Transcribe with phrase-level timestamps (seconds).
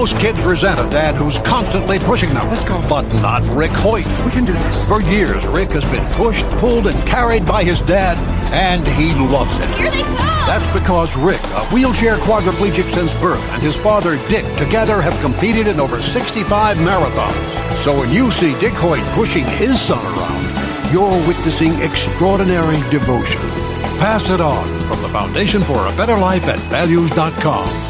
[0.00, 2.48] Most kids resent a dad who's constantly pushing them.
[2.48, 2.82] Let's go.
[2.88, 4.06] But not Rick Hoyt.
[4.24, 4.82] We can do this.
[4.84, 8.16] For years, Rick has been pushed, pulled, and carried by his dad,
[8.50, 9.68] and he loves it.
[9.76, 10.46] Here they come!
[10.48, 15.68] That's because Rick, a wheelchair quadriplegic since birth, and his father Dick together have competed
[15.68, 17.84] in over 65 marathons.
[17.84, 23.42] So when you see Dick Hoyt pushing his son around, you're witnessing extraordinary devotion.
[24.00, 27.89] Pass it on from the Foundation for a Better Life at values.com.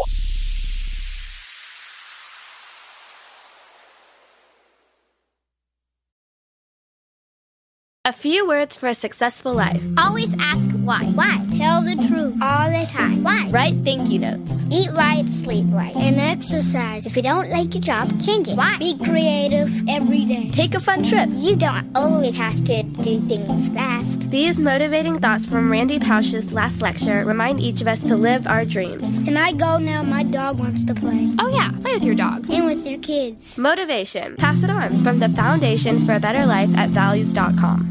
[8.03, 9.83] A few words for a successful life.
[9.95, 11.05] Always ask why.
[11.13, 11.37] Why?
[11.55, 13.21] Tell the truth all the time.
[13.21, 13.47] Why?
[13.51, 14.63] Write thank you notes.
[14.71, 17.05] Eat right, sleep right, and exercise.
[17.05, 18.57] If you don't like your job, change it.
[18.57, 18.75] Why?
[18.79, 20.49] Be creative every day.
[20.49, 21.29] Take a fun trip.
[21.31, 24.31] You don't always have to do things fast.
[24.31, 28.65] These motivating thoughts from Randy Pausch's last lecture remind each of us to live our
[28.65, 29.19] dreams.
[29.25, 30.01] Can I go now?
[30.01, 31.29] My dog wants to play.
[31.37, 32.49] Oh, yeah, play with your dog.
[32.49, 33.59] And with your kids.
[33.59, 34.37] Motivation.
[34.37, 37.90] Pass it on from the Foundation for a Better Life at values.com.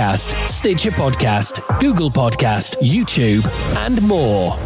[0.01, 3.45] Podcast, Stitcher Podcast, Google Podcast, YouTube,
[3.77, 4.57] and more.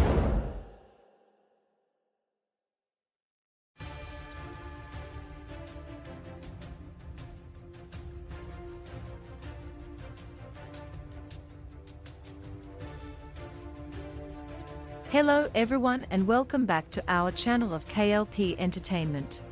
[15.10, 19.42] Hello everyone and welcome back to our channel of KLP Entertainment.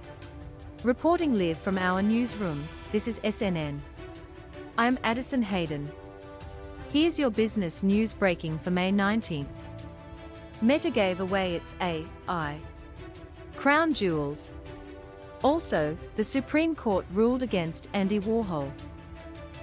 [0.82, 3.80] Reporting live from our newsroom, this is SNN.
[4.76, 5.88] I'm Addison Hayden.
[6.92, 9.46] Here's your business news breaking for May 19th.
[10.60, 12.58] Meta gave away its AI
[13.56, 14.50] crown jewels.
[15.44, 18.68] Also, the Supreme Court ruled against Andy Warhol.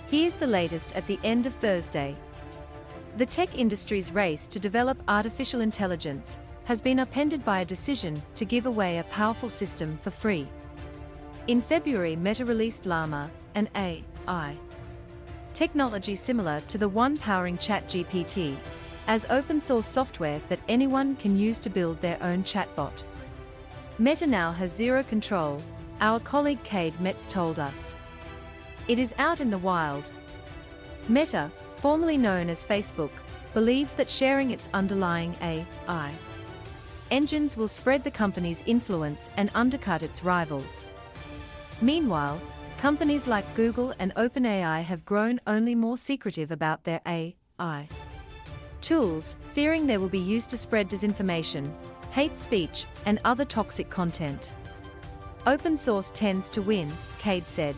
[0.07, 2.15] Here's the latest at the end of Thursday.
[3.17, 8.45] The tech industry's race to develop artificial intelligence has been upended by a decision to
[8.45, 10.47] give away a powerful system for free.
[11.47, 14.55] In February, Meta released Llama, an AI
[15.53, 18.55] technology similar to the one powering ChatGPT,
[19.07, 23.03] as open source software that anyone can use to build their own chatbot.
[23.97, 25.61] Meta now has zero control,
[25.99, 27.95] our colleague Cade Metz told us.
[28.87, 30.11] It is out in the wild.
[31.07, 33.11] Meta, formerly known as Facebook,
[33.53, 36.11] believes that sharing its underlying AI
[37.11, 40.85] engines will spread the company's influence and undercut its rivals.
[41.81, 42.41] Meanwhile,
[42.81, 47.87] Companies like Google and OpenAI have grown only more secretive about their AI
[48.81, 51.71] tools, fearing they will be used to spread disinformation,
[52.09, 54.53] hate speech, and other toxic content.
[55.45, 57.75] Open source tends to win, Cade said.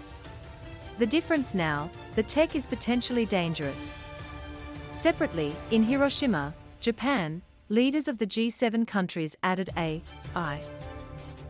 [1.00, 3.98] The difference now, the tech is potentially dangerous.
[4.94, 10.62] Separately, in Hiroshima, Japan, leaders of the G7 countries added AI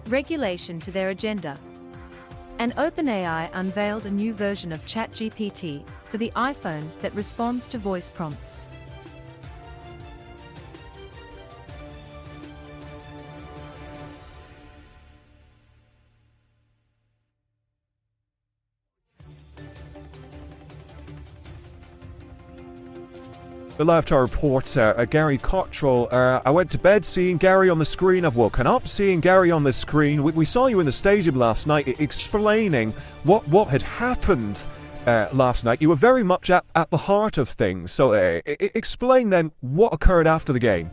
[0.07, 1.55] regulation to their agenda,
[2.59, 8.09] and OpenAI unveiled a new version of ChatGPT for the iPhone that responds to voice
[8.09, 8.67] prompts.
[23.75, 26.07] The Live Tower report, uh, uh, Gary Cotterill.
[26.13, 28.23] Uh, I went to bed seeing Gary on the screen.
[28.23, 30.21] I've woken up seeing Gary on the screen.
[30.21, 32.91] We, we saw you in the stadium last night explaining
[33.23, 34.67] what, what had happened
[35.07, 35.81] uh, last night.
[35.81, 37.91] You were very much at, at the heart of things.
[37.91, 40.91] So uh, explain then what occurred after the game.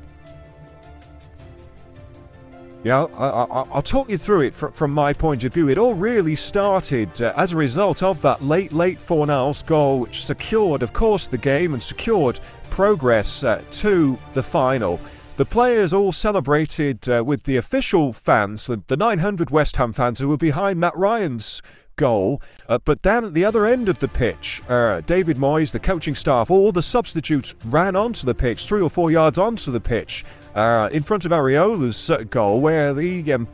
[2.83, 5.69] Yeah, I, will talk you through it from, from my point of view.
[5.69, 10.25] It all really started uh, as a result of that late, late Fornals goal, which
[10.25, 12.41] secured, of course, the game and secured
[12.71, 14.99] progress uh, to the final.
[15.37, 20.29] The players all celebrated uh, with the official fans, the 900 West Ham fans who
[20.29, 21.61] were behind Matt Ryan's
[22.01, 22.41] goal.
[22.67, 26.15] Uh, but down at the other end of the pitch, uh, David Moyes, the coaching
[26.15, 30.25] staff, all the substitutes ran onto the pitch, three or four yards onto the pitch,
[30.55, 33.47] uh, in front of Areola's uh, goal, where the um,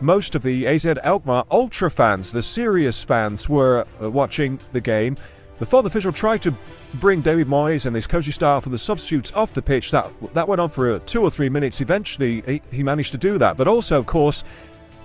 [0.00, 5.16] most of the AZ Alkmaar Ultra fans, the serious fans, were uh, watching the game.
[5.58, 6.54] The fourth official tried to
[6.94, 9.90] bring David Moyes and his coaching staff and the substitutes off the pitch.
[9.90, 11.80] That that went on for uh, two or three minutes.
[11.80, 13.56] Eventually, he, he managed to do that.
[13.56, 14.44] But also, of course,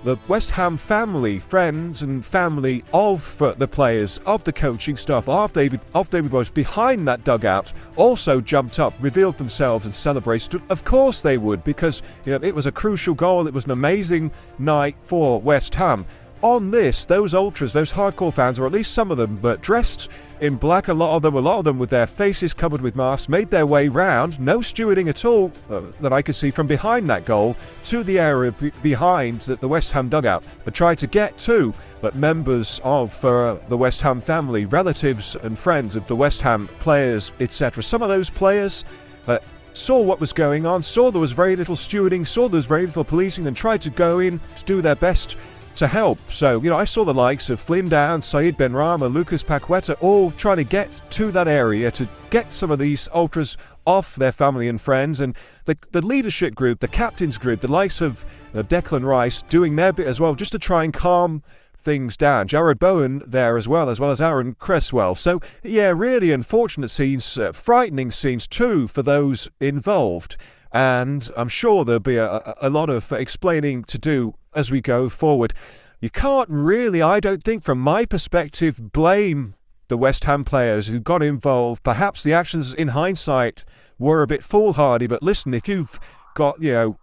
[0.04, 5.30] the West Ham family, friends and family of uh, the players, of the coaching staff,
[5.30, 10.62] of David, of David Moyes behind that dugout, also jumped up, revealed themselves, and celebrated.
[10.70, 13.48] Of course they would, because you know, it was a crucial goal.
[13.48, 16.06] It was an amazing night for West Ham
[16.44, 20.12] on this, those ultras, those hardcore fans, or at least some of them, but dressed
[20.42, 22.98] in black, a lot of them, a lot of them with their faces covered with
[22.98, 26.68] masks, made their way round, no stewarding at all uh, that I could see from
[26.68, 27.56] behind that goal
[27.86, 31.74] to the area b- behind the, the, West Ham dugout, but tried to get to
[32.02, 36.68] but members of uh, the West Ham family, relatives and friends of the West Ham
[36.80, 37.82] players, etc.
[37.82, 38.84] Some of those players.
[39.28, 39.40] Uh,
[39.76, 42.86] saw what was going on, saw there was very little stewarding, saw there was very
[42.86, 45.36] little policing, and tried to go in to do their best
[45.76, 46.20] to help.
[46.30, 50.32] So, you know, I saw the likes of Flynn Downes, Said Benrahma, Lucas Paqueta all
[50.32, 54.68] trying to get to that area to get some of these ultras off their family
[54.68, 55.20] and friends.
[55.20, 55.36] And
[55.66, 59.94] the, the leadership group, the captains group, the likes of uh, Declan Rice doing their
[59.94, 61.44] bit as well, just to try and calm
[61.78, 62.48] things down.
[62.48, 65.16] Jarrod Bowen there as well, as well as Aaron Cresswell.
[65.16, 70.38] So, yeah, really unfortunate scenes, uh, frightening scenes too for those involved.
[70.74, 75.08] And I'm sure there'll be a, a lot of explaining to do as we go
[75.08, 75.54] forward.
[76.02, 79.54] You can't really, I don't think, from my perspective, blame
[79.88, 81.84] the West Ham players who got involved.
[81.84, 83.64] Perhaps the actions in hindsight
[84.00, 86.00] were a bit foolhardy, but listen, if you've
[86.34, 86.98] got, you know,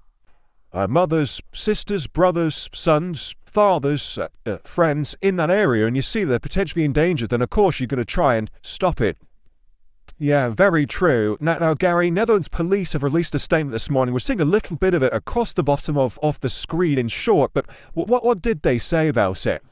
[0.72, 6.24] uh, mothers, sisters, brothers, sons, fathers, uh, uh, friends in that area, and you see
[6.24, 9.16] they're potentially in danger, then of course you're going to try and stop it.
[10.22, 11.38] Yeah, very true.
[11.40, 14.12] Now, now, Gary, Netherlands police have released a statement this morning.
[14.12, 17.08] We're seeing a little bit of it across the bottom of, of the screen in
[17.08, 17.64] short, but
[17.94, 19.62] what, what did they say about it?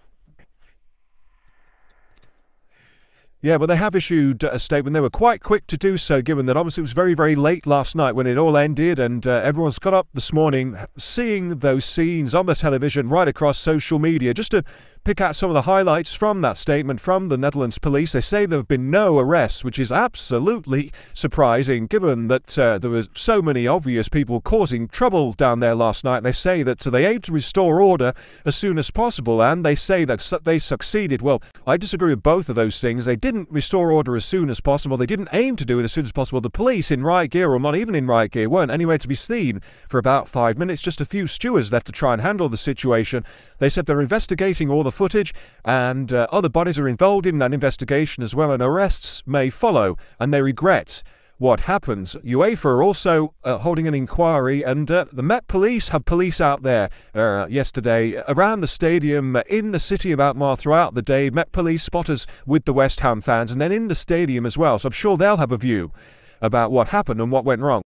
[3.41, 4.95] Yeah, but they have issued a statement.
[4.95, 7.69] They were quite quick to do so, given that obviously it was very, very late
[7.69, 11.85] last night when it all ended, and uh, everyone's got up this morning seeing those
[11.85, 14.65] scenes on the television right across social media just to
[15.05, 18.11] pick out some of the highlights from that statement from the Netherlands police.
[18.11, 22.91] They say there have been no arrests, which is absolutely surprising given that uh, there
[22.91, 26.25] were so many obvious people causing trouble down there last night.
[26.25, 28.13] They say that they aim to restore order
[28.45, 31.23] as soon as possible, and they say that they succeeded.
[31.23, 33.05] Well, I disagree with both of those things.
[33.05, 34.97] They didn't restore order as soon as possible.
[34.97, 36.41] They didn't aim to do it as soon as possible.
[36.41, 39.15] The police in riot gear, or not even in riot gear, weren't anywhere to be
[39.15, 40.81] seen for about five minutes.
[40.81, 43.27] Just a few stewards left to try and handle the situation.
[43.59, 47.53] They said they're investigating all the footage, and uh, other bodies are involved in that
[47.53, 51.03] investigation as well, and arrests may follow, and they regret
[51.39, 52.17] what happens.
[52.17, 56.63] UEFA are also uh, holding an inquiry, and uh, the Met Police have police out
[56.63, 61.31] there uh, yesterday around the stadium in the city of Alkmaar throughout the day.
[61.31, 64.79] Met Police spotters with the West Ham fans, and then in the stadium as well.
[64.79, 65.93] So I'm sure they'll have a view
[66.41, 67.83] about what happened and what went wrong.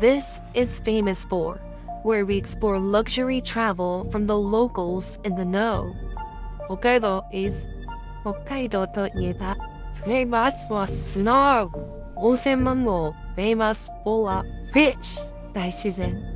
[0.00, 1.60] This is Famous For,
[2.02, 5.94] where we explore luxury travel from the locals in the know.
[6.68, 7.66] Hokkaido is
[8.24, 9.56] Hokkaido to Yeba,
[10.04, 11.70] famous for snow,
[12.16, 15.18] onsen mango, famous for fish,
[15.52, 16.30] daishizen.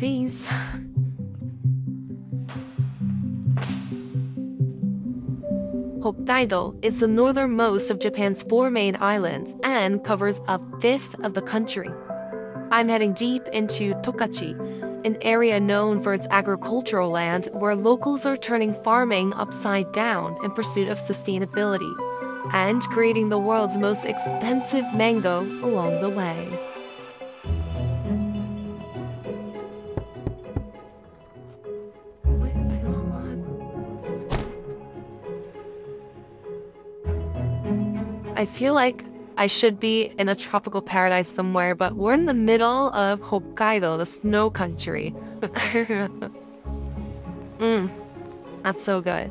[0.00, 0.48] These.
[6.00, 11.42] Hokkaido is the northernmost of Japan's four main islands and covers a fifth of the
[11.42, 11.90] country.
[12.70, 14.58] I'm heading deep into Tokachi,
[15.04, 20.52] an area known for its agricultural land where locals are turning farming upside down in
[20.52, 21.94] pursuit of sustainability
[22.54, 26.69] and creating the world's most expensive mango along the way.
[38.40, 39.04] I feel like
[39.36, 43.98] I should be in a tropical paradise somewhere, but we're in the middle of Hokkaido,
[43.98, 45.14] the snow country.
[47.58, 47.90] Mmm,
[48.62, 49.30] that's so good.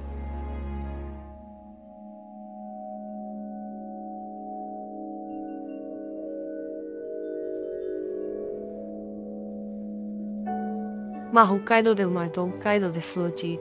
[11.31, 13.59] まあ、北海道で生まれて北海道で育ち、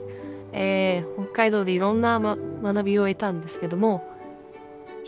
[0.51, 4.18] えー、北海道でいろんな、ま、学びを得たんですけども、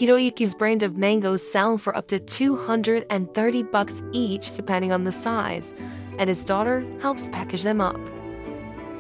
[0.01, 5.75] Hiroyuki's brand of mangoes sell for up to 230 bucks each depending on the size,
[6.19, 7.99] and his daughter helps package them up.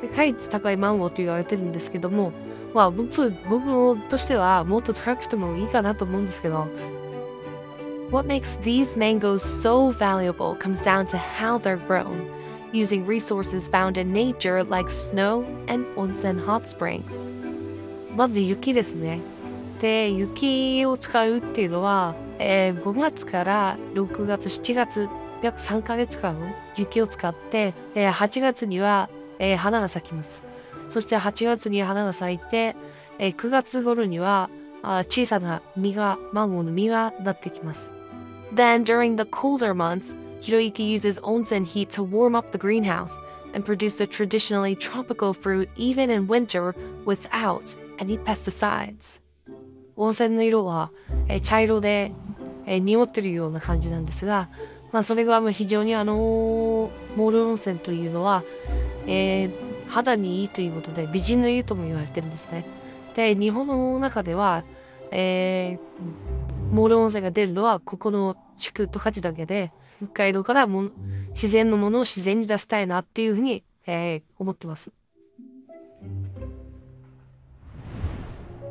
[0.00, 2.33] 世界一高いマンゴーと言われてるんですけども、
[2.75, 6.66] まあ僕、僕としてはもっと高くしてもいいかなと思うんですけど、
[8.11, 12.30] What makes these mangoes so valuable comes down to how they're grown,
[12.73, 17.30] using resources found in nature like snow and onsen hot springs.
[18.14, 19.21] まず雪ですね。
[19.81, 25.09] で、雪を使うっていうのは、えー、5月から6月、7月、
[25.41, 29.09] 約3ヶ月間雪を使って、で、8月には、
[29.39, 30.43] えー、花が咲きます。
[30.91, 32.75] そして8月に花が咲いて、
[33.17, 34.51] えー、9月頃には
[34.83, 37.91] あ小さな実が、マンゴーの実がなってきます。
[38.53, 43.19] Then, during the colder months, Hiroyuki uses onsen heat to warm up the greenhouse
[43.55, 49.21] and produce the traditionally tropical fruit even in winter without any pesticides.
[49.95, 50.91] 温泉の色は、
[51.27, 52.12] えー、茶色で、
[52.65, 54.50] えー、濁ってるような感じなんですが、
[54.91, 56.15] まあ、それが非常にあの、
[57.15, 58.43] モール温泉というのは、
[59.07, 59.51] えー、
[59.88, 62.65] 肌にいいということで美人の湯とも言われてるんですね。
[63.15, 64.63] で、日本の中では、
[65.12, 70.89] えー、モール温泉が出るのはここの地区と八だけで、北海道からも
[71.29, 74.91] 自然のものを自然に出したいなっていうふうに、えー、思ってます。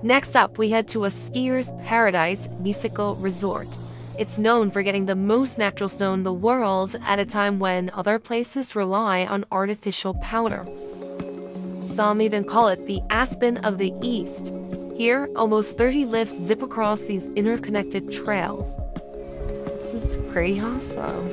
[0.03, 3.77] Next up, we head to a skier's paradise, Niseko Resort.
[4.19, 7.91] It's known for getting the most natural snow in the world at a time when
[7.91, 10.67] other places rely on artificial powder.
[11.83, 14.55] Some even call it the Aspen of the East
[14.97, 18.79] here, almost 30 lifts zip across these interconnected trails.
[19.67, 21.29] This is pretty awesome.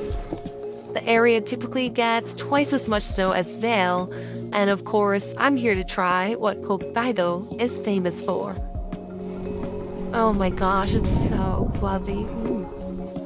[0.94, 4.12] The area typically gets twice as much snow as Vail,
[4.54, 8.56] and of course, I'm here to try what Hokkaido is famous for.
[10.14, 12.26] Oh my gosh, it's so fluffy.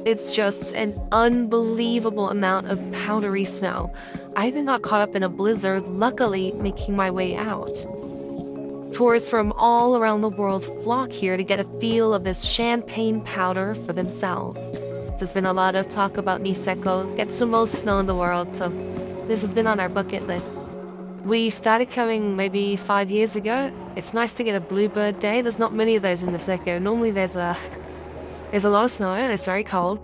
[0.04, 3.92] It's just an unbelievable amount of powdery snow.
[4.36, 7.74] I even got caught up in a blizzard, luckily making my way out.
[8.92, 13.20] Tourists from all around the world flock here to get a feel of this champagne
[13.20, 14.70] powder for themselves.
[15.18, 18.56] There's been a lot of talk about Niseko, gets the most snow in the world,
[18.56, 18.70] so
[19.28, 20.48] this has been on our bucket list.
[21.24, 23.70] We started coming maybe five years ago.
[23.94, 25.40] It's nice to get a bluebird day.
[25.40, 26.82] There's not many of those in Niseko.
[26.82, 27.56] Normally there's a
[28.50, 30.00] there's a lot of snow and it's very cold.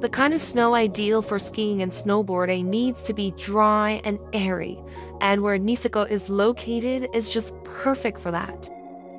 [0.00, 4.82] The kind of snow ideal for skiing and snowboarding needs to be dry and airy,
[5.20, 8.68] and where Niseko is located is just perfect for that.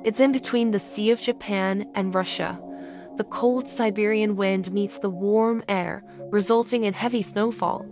[0.04, 2.60] It's in between the Sea of Japan and Russia.
[3.16, 7.86] The cold Siberian wind meets the warm air, resulting in heavy snowfall.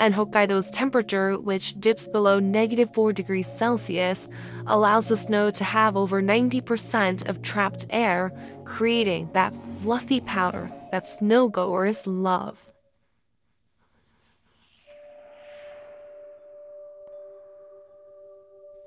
[0.00, 4.30] And Hokkaido's temperature, which dips below negative 4 degrees Celsius,
[4.66, 8.32] allows the snow to have over 90% of trapped air,
[8.64, 12.72] creating that fluffy powder that snowgoers love.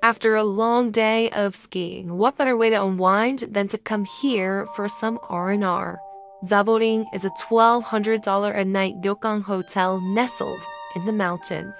[0.02, 4.66] After a long day of skiing, what better way to unwind than to come here
[4.74, 6.00] for some R&R?
[6.44, 10.60] Zaborin is a $1,200 a night ryokan hotel nestled
[10.95, 11.75] in the mountains.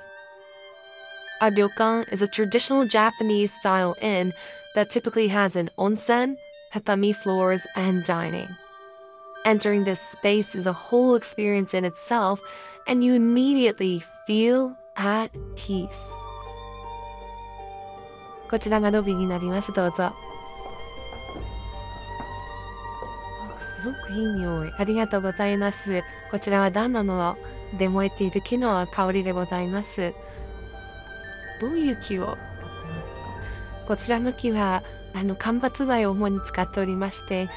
[1.42, 4.34] A ryokan is a traditional Japanese-style inn
[4.76, 6.38] that typically has an onsen,
[6.72, 8.50] tatami floors, and dining.
[9.46, 12.42] Entering this space is a whole experience in itself,
[12.88, 16.12] and you immediately feel at peace.
[18.50, 19.72] こちらがロビーになります。
[19.72, 20.12] どうぞ。
[23.60, 24.72] すごくいい匂い。
[24.78, 26.04] ありがとうございます。
[26.32, 27.38] こちらは暖炉の
[27.79, 30.15] で燃えている木の香りでございます。
[31.61, 32.37] どういう木を？
[33.87, 34.83] こちらの木は
[35.15, 37.49] あの間伐材を主に使っておりまして、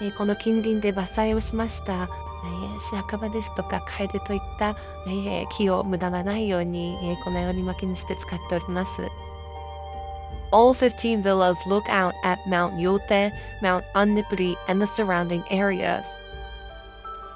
[0.00, 9.02] えー、この近隣で伐採をしました、えー、白樺ですとかカエデといった、えー、木を無駄がないように、えー、このように薪にして使っております。
[10.52, 16.04] All 15 villas look out at Mount Yote, Mount Annipuri, and the surrounding areas.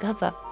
[0.01, 0.44] ど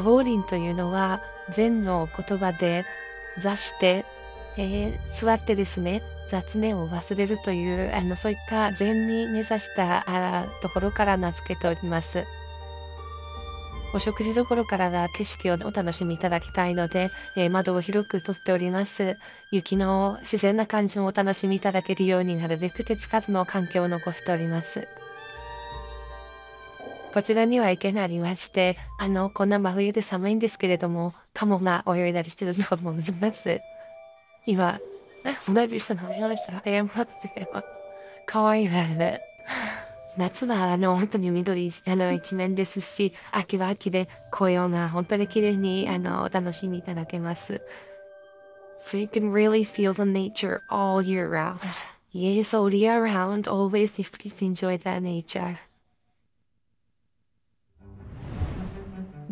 [0.00, 0.02] うぞ。
[0.02, 1.20] ザボーリンというのは、
[1.50, 2.84] 禅の言葉で、
[3.38, 4.04] 座して、
[4.56, 12.24] えー、座ってですね、雑念を忘れるという、あの、そういった禅に根ざしたあところから名付けております。
[13.94, 19.18] お食事どころからは景色をお楽しみいただきたいので、えー、窓を広くとっております。
[19.50, 24.88] 雪の自然な感じもお楽しみいただけるようになるべく手つかずの環境を残しております。
[27.12, 33.60] こちらには行けなりまして、あの、こんな真冬で寒いんですけれども、カモが泳いだりしてるのを思います。
[34.46, 34.80] 今、
[35.24, 37.48] え、同じ人の話したら、え、待って、
[38.26, 39.20] かわいいわね。
[40.16, 47.62] 夏はあの本当に緑あの一面ですし、秋は秋で紅葉が本当に綺麗にあのお楽しみいただけます。
[48.82, 51.60] So you can really feel the nature all year round.
[52.12, 55.56] Yes, all year round, always you please enjoy that nature.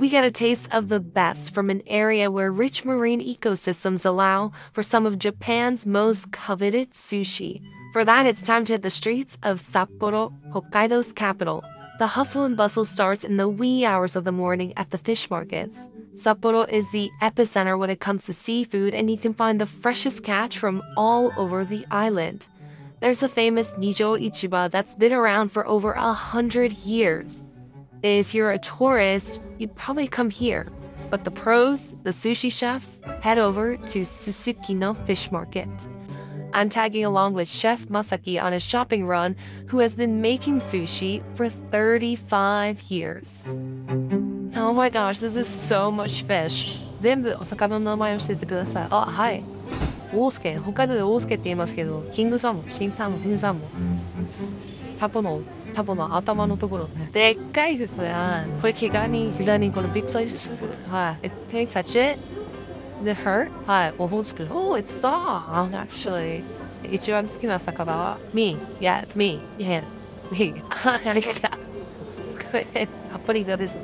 [0.01, 4.53] We get a taste of the best from an area where rich marine ecosystems allow
[4.73, 7.63] for some of Japan's most coveted sushi.
[7.93, 11.63] For that, it's time to hit the streets of Sapporo, Hokkaido's capital.
[11.99, 15.29] The hustle and bustle starts in the wee hours of the morning at the fish
[15.29, 15.91] markets.
[16.15, 20.25] Sapporo is the epicenter when it comes to seafood, and you can find the freshest
[20.25, 22.49] catch from all over the island.
[23.01, 27.45] There's a famous Nijo Ichiba that's been around for over a hundred years.
[28.04, 30.68] If you're a tourist, you'd probably come here.
[31.10, 35.70] But the pros, the sushi chefs, head over to Suzuki no Fish Market.
[36.54, 39.36] I'm tagging along with Chef Masaki on a shopping run
[39.68, 43.46] who has been making sushi for 35 years.
[44.56, 46.86] Oh my gosh, this is so much fish.
[47.02, 48.88] 全部お魚の名前を教えてください。
[48.90, 49.44] あ、はい。
[50.14, 53.62] オースケ、北海道でオースケって言いますけど、キングサーモン、シンサーモン、フンサーモン。
[54.98, 57.11] タポの、タ ポの頭のところね。
[57.13, 58.15] でっかいですね。
[58.61, 60.51] これ毛ガニ、毛ガニ、このビッグサイズです。
[60.91, 61.29] はい。
[61.29, 62.21] It's, can you touch it?
[63.03, 63.51] Does it hurt?
[63.67, 63.95] はい。
[63.99, 64.47] おほんつく。
[64.51, 66.43] Oh, it's soft, actually.
[66.91, 68.57] 一番好きな魚は Me.
[68.81, 69.41] Yeah, me.
[69.59, 69.83] Yeah,
[70.33, 70.63] me.
[70.71, 71.61] ありがとう。
[72.53, 72.87] これ、や
[73.17, 73.79] っぱりがです。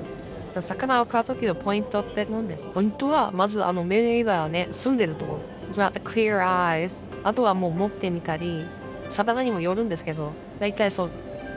[0.60, 5.40] 魚を買うときのポイントって何ですポイントは、まずあの目がね、住んでるところ。
[5.70, 6.94] It's about the clear eyes.
[7.22, 8.64] あとはもう持ってみたり、
[9.10, 11.10] 魚にもよるんですけど、大体そう。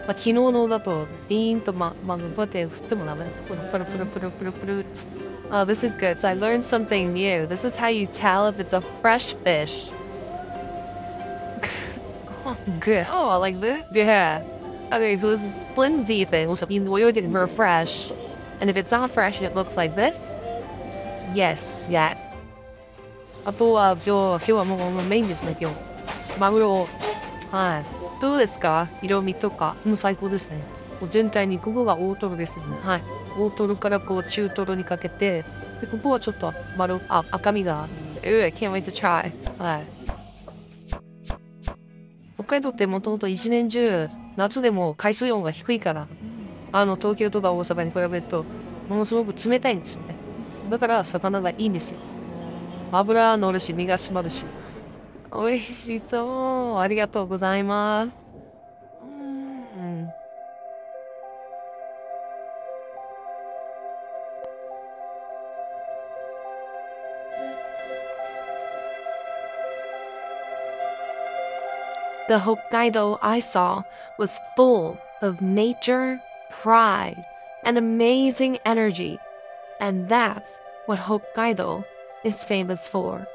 [0.08, 3.42] まあ、昨日のだと、ビーンとま、まあ、こうやって振ってもダメです。
[3.42, 4.84] プルプルプルプルプルプル。
[5.50, 6.18] Oh, this is good.
[6.18, 7.46] So I learned something new.
[7.46, 9.90] This is how you tell if it's a fresh fish.
[12.44, 13.06] oh, good.
[13.10, 13.84] Oh, I like this.
[13.92, 14.42] Yeah.
[14.92, 16.62] Okay, so this is flimsy things.
[16.68, 18.10] You know, didn't very fresh.
[18.60, 20.16] And if it's not fresh and it looks like this,
[21.34, 22.18] yes, yes.
[23.44, 25.76] あとは今日、今日はもうもうメインですね、今日。
[26.40, 26.88] マグロ。
[27.50, 27.97] はい。
[28.21, 28.87] どうですか？
[29.01, 29.75] 色味とか？
[29.85, 30.57] もう最高ですね。
[30.99, 32.63] もう全体に、ここが大トロですね。
[32.83, 33.03] はい。
[33.39, 35.45] 大トロからこう中トロにかけて、
[35.79, 37.87] で、ここはちょっと丸、あ、赤身が。
[38.21, 39.31] うぅ、can't wait to try.
[39.57, 39.83] はい。
[42.35, 46.07] 北海道ってもともと一年中、夏でも海水温が低いから、
[46.73, 48.43] あの、東京とか大阪に比べると、
[48.89, 50.15] ものすごく冷たいんですよね。
[50.69, 51.99] だから、魚がいいんですよ。
[52.91, 54.43] 油乗るし、身が締まるし。
[55.32, 56.78] 美味しそう。
[56.78, 58.16] ありがとうございます。
[59.02, 60.08] うん。
[72.26, 73.82] The Hokkaido I saw
[74.18, 76.20] was full of nature,
[76.50, 77.22] pride,
[77.64, 79.18] and amazing energy.
[79.78, 81.84] And that's what Hokkaido
[82.24, 83.26] is famous for.